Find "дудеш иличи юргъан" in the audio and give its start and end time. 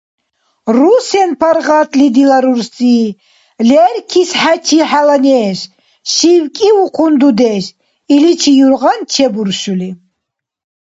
7.21-8.99